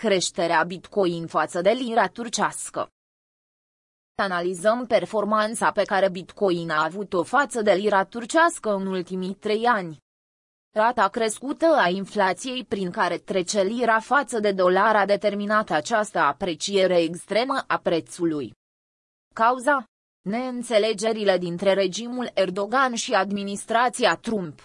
Creșterea 0.00 0.62
Bitcoin 0.62 1.26
față 1.26 1.60
de 1.60 1.70
lira 1.70 2.08
turcească. 2.08 2.88
Analizăm 4.14 4.86
performanța 4.86 5.70
pe 5.70 5.82
care 5.82 6.10
Bitcoin 6.10 6.70
a 6.70 6.84
avut-o 6.84 7.22
față 7.22 7.62
de 7.62 7.72
lira 7.72 8.04
turcească 8.04 8.74
în 8.74 8.86
ultimii 8.86 9.34
trei 9.34 9.64
ani. 9.66 9.98
Rata 10.74 11.08
crescută 11.08 11.66
a 11.66 11.88
inflației 11.88 12.64
prin 12.64 12.90
care 12.90 13.18
trece 13.18 13.62
lira 13.62 14.00
față 14.00 14.38
de 14.38 14.52
dolar 14.52 14.96
a 14.96 15.06
determinat 15.06 15.70
această 15.70 16.18
apreciere 16.18 16.98
extremă 17.00 17.64
a 17.66 17.78
prețului. 17.78 18.52
Cauza? 19.34 19.84
Neînțelegerile 20.20 21.38
dintre 21.38 21.72
regimul 21.72 22.30
Erdogan 22.34 22.94
și 22.94 23.14
administrația 23.14 24.16
Trump. 24.16 24.64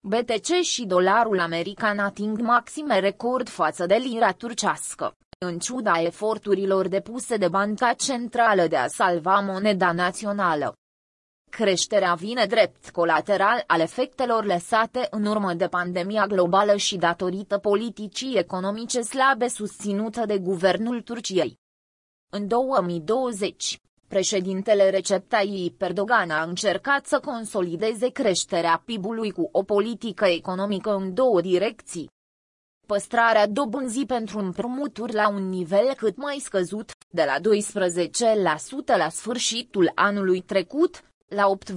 BTC 0.00 0.60
și 0.62 0.84
dolarul 0.86 1.40
american 1.40 1.98
ating 1.98 2.40
maxime 2.40 2.98
record 2.98 3.48
față 3.48 3.86
de 3.86 3.94
lira 3.94 4.32
turcească, 4.32 5.16
în 5.38 5.58
ciuda 5.58 6.00
eforturilor 6.00 6.88
depuse 6.88 7.36
de 7.36 7.48
Banca 7.48 7.92
Centrală 7.92 8.66
de 8.66 8.76
a 8.76 8.86
salva 8.86 9.40
moneda 9.40 9.92
națională. 9.92 10.74
Creșterea 11.50 12.14
vine 12.14 12.46
drept 12.46 12.90
colateral 12.90 13.64
al 13.66 13.80
efectelor 13.80 14.44
lăsate 14.44 15.06
în 15.10 15.26
urmă 15.26 15.54
de 15.54 15.66
pandemia 15.66 16.26
globală 16.26 16.76
și 16.76 16.96
datorită 16.96 17.58
politicii 17.58 18.36
economice 18.36 19.00
slabe 19.00 19.48
susținută 19.48 20.26
de 20.26 20.38
guvernul 20.38 21.02
Turciei. 21.02 21.58
În 22.30 22.48
2020, 22.48 23.80
președintele 24.08 24.90
Recep 24.90 25.28
Tayyip 25.28 25.82
Erdogan 25.82 26.30
a 26.30 26.42
încercat 26.42 27.06
să 27.06 27.20
consolideze 27.20 28.08
creșterea 28.08 28.82
PIB-ului 28.84 29.30
cu 29.30 29.48
o 29.52 29.62
politică 29.62 30.24
economică 30.24 30.94
în 30.94 31.14
două 31.14 31.40
direcții. 31.40 32.10
Păstrarea 32.86 33.46
dobânzii 33.46 34.06
pentru 34.06 34.38
împrumuturi 34.38 35.12
la 35.12 35.28
un 35.28 35.48
nivel 35.48 35.94
cât 35.96 36.16
mai 36.16 36.38
scăzut, 36.38 36.90
de 37.08 37.24
la 37.24 37.36
12% 38.94 38.96
la 38.96 39.08
sfârșitul 39.08 39.92
anului 39.94 40.40
trecut, 40.40 41.02
la 41.28 41.56
8,25% 41.72 41.74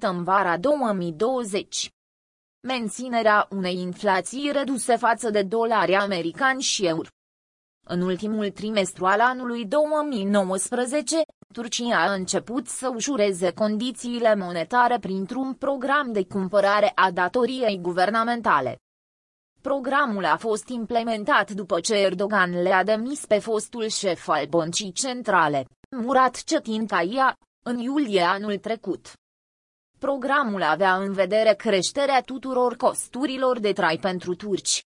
în 0.00 0.24
vara 0.24 0.58
2020. 0.58 1.88
Menținerea 2.60 3.46
unei 3.50 3.76
inflații 3.78 4.50
reduse 4.52 4.96
față 4.96 5.30
de 5.30 5.42
dolari 5.42 5.94
americani 5.94 6.62
și 6.62 6.86
euro. 6.86 7.08
În 7.86 8.00
ultimul 8.00 8.50
trimestru 8.50 9.04
al 9.04 9.20
anului 9.20 9.64
2019, 9.64 11.16
Turcia 11.52 12.08
a 12.08 12.12
început 12.12 12.68
să 12.68 12.90
ușureze 12.94 13.52
condițiile 13.52 14.34
monetare 14.34 14.98
printr-un 14.98 15.54
program 15.54 16.12
de 16.12 16.24
cumpărare 16.24 16.92
a 16.94 17.10
datoriei 17.10 17.78
guvernamentale. 17.80 18.78
Programul 19.60 20.24
a 20.24 20.36
fost 20.36 20.68
implementat 20.68 21.50
după 21.50 21.80
ce 21.80 21.94
Erdogan 21.94 22.62
le-a 22.62 22.84
demis 22.84 23.26
pe 23.26 23.38
fostul 23.38 23.88
șef 23.88 24.28
al 24.28 24.46
băncii 24.46 24.92
centrale, 24.92 25.66
Murat 25.90 26.42
Cetin 26.44 26.86
Taia, 26.86 27.36
în 27.64 27.78
iulie 27.78 28.22
anul 28.22 28.58
trecut. 28.58 29.12
Programul 29.98 30.62
avea 30.62 30.96
în 30.96 31.12
vedere 31.12 31.54
creșterea 31.54 32.20
tuturor 32.20 32.76
costurilor 32.76 33.58
de 33.58 33.72
trai 33.72 33.98
pentru 33.98 34.34
turci. 34.34 34.84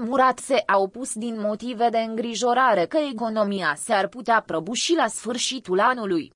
Murat 0.00 0.38
se 0.38 0.62
a 0.66 0.78
opus 0.78 1.14
din 1.14 1.40
motive 1.40 1.88
de 1.88 1.98
îngrijorare 1.98 2.86
că 2.86 2.98
economia 3.12 3.74
s-ar 3.74 4.08
putea 4.08 4.42
prăbuși 4.46 4.94
la 4.94 5.06
sfârșitul 5.06 5.80
anului. 5.80 6.30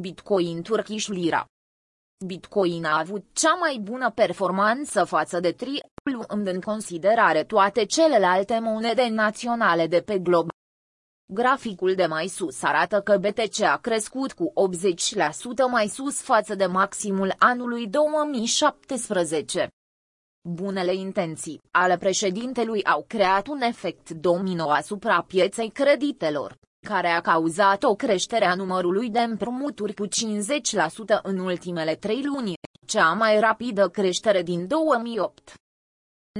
Bitcoin 0.00 0.62
Turkish 0.62 1.06
Lira 1.06 1.46
Bitcoin 2.24 2.84
a 2.84 2.98
avut 2.98 3.24
cea 3.32 3.54
mai 3.54 3.78
bună 3.82 4.10
performanță 4.10 5.04
față 5.04 5.40
de 5.40 5.52
tri, 5.52 5.80
luând 6.12 6.46
în 6.46 6.60
considerare 6.60 7.44
toate 7.44 7.84
celelalte 7.84 8.58
monede 8.58 9.08
naționale 9.08 9.86
de 9.86 10.00
pe 10.00 10.18
glob. 10.18 10.48
Graficul 11.32 11.94
de 11.94 12.06
mai 12.06 12.26
sus 12.26 12.62
arată 12.62 13.00
că 13.00 13.18
BTC 13.18 13.60
a 13.60 13.76
crescut 13.76 14.32
cu 14.32 14.52
80% 15.66 15.70
mai 15.70 15.88
sus 15.88 16.20
față 16.20 16.54
de 16.54 16.66
maximul 16.66 17.34
anului 17.38 17.86
2017. 17.86 19.68
Bunele 20.48 20.94
intenții 20.94 21.60
ale 21.70 21.96
președintelui 21.96 22.84
au 22.84 23.04
creat 23.08 23.46
un 23.46 23.60
efect 23.60 24.10
domino 24.10 24.70
asupra 24.70 25.22
pieței 25.22 25.70
creditelor, 25.70 26.56
care 26.86 27.08
a 27.08 27.20
cauzat 27.20 27.82
o 27.82 27.94
creștere 27.94 28.44
a 28.44 28.54
numărului 28.54 29.10
de 29.10 29.18
împrumuturi 29.18 29.94
cu 29.94 30.06
50% 30.06 30.10
în 31.22 31.38
ultimele 31.38 31.94
trei 31.94 32.22
luni, 32.24 32.52
cea 32.86 33.12
mai 33.12 33.40
rapidă 33.40 33.88
creștere 33.88 34.42
din 34.42 34.66
2008. 34.66 35.54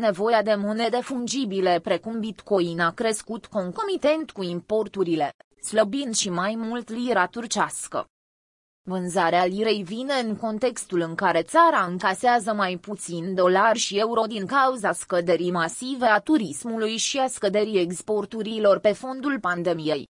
Nevoia 0.00 0.43
de 0.43 0.55
monede 0.55 1.00
fungibile 1.00 1.81
precum 1.83 2.21
Bitcoin 2.21 2.81
a 2.81 2.91
crescut 2.91 3.47
concomitent 3.47 4.31
cu 4.31 4.43
importurile, 4.43 5.31
slăbind 5.62 6.15
și 6.15 6.31
mai 6.31 6.55
mult 6.55 6.88
lira 6.88 7.27
turcească. 7.27 8.06
Vânzarea 8.89 9.45
lirei 9.45 9.83
vine 9.83 10.15
în 10.25 10.37
contextul 10.37 11.01
în 11.01 11.15
care 11.15 11.43
țara 11.43 11.85
încasează 11.89 12.53
mai 12.53 12.77
puțin 12.77 13.35
dolari 13.35 13.79
și 13.79 13.99
euro 13.99 14.23
din 14.23 14.47
cauza 14.47 14.93
scăderii 14.93 15.51
masive 15.51 16.07
a 16.07 16.19
turismului 16.19 16.97
și 16.97 17.19
a 17.19 17.27
scăderii 17.27 17.81
exporturilor 17.81 18.79
pe 18.79 18.93
fondul 18.93 19.41
pandemiei. 19.41 20.09